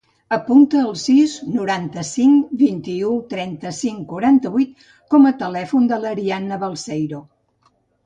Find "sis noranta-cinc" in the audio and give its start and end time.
1.01-2.49